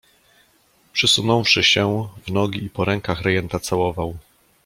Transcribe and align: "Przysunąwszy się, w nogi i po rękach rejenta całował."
"Przysunąwszy 0.93 1.63
się, 1.63 2.07
w 2.27 2.31
nogi 2.31 2.63
i 2.65 2.69
po 2.69 2.85
rękach 2.85 3.21
rejenta 3.21 3.59
całował." 3.59 4.17